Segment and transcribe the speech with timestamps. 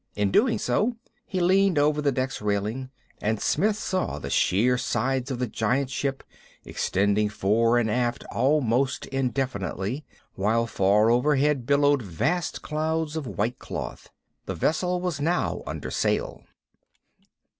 [0.15, 0.95] In doing so,
[1.27, 2.89] he leaned over the deck's railing;
[3.21, 6.23] and Smith saw the sheer sides of the giant ship,
[6.65, 10.03] extending fore and aft almost indefinitely;
[10.33, 14.09] while far overhead billowed vast clouds of white cloth.
[14.47, 16.45] The vessel was now under sail.